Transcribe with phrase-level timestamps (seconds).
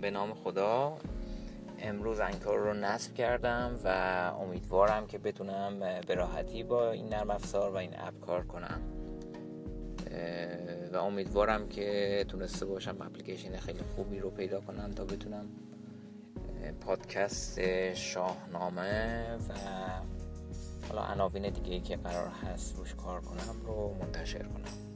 [0.00, 0.98] به نام خدا
[1.78, 3.88] امروز انکار رو نصب کردم و
[4.40, 8.80] امیدوارم که بتونم به راحتی با این نرم افزار و این اپ کار کنم.
[10.92, 15.46] و امیدوارم که تونسته باشم اپلیکیشن خیلی خوبی رو پیدا کنم تا بتونم
[16.80, 17.60] پادکست
[17.94, 19.54] شاهنامه و
[20.88, 24.90] حالا عناوین دیگه ای که قرار هست روش کار کنم رو منتشر کنم.